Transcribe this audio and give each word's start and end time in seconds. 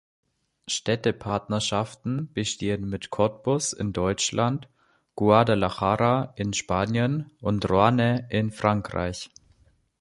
Städtepartnerschaften 0.67 2.33
bestehen 2.33 2.89
mit 2.89 3.11
Cottbus 3.11 3.71
in 3.71 3.93
Deutschland, 3.93 4.67
Guadalajara 5.15 6.33
in 6.37 6.53
Spanien 6.53 7.29
und 7.39 7.69
Roanne 7.69 8.25
in 8.31 8.49
Frankreich. 8.49 9.29